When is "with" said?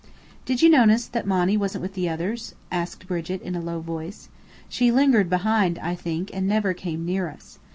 1.83-1.93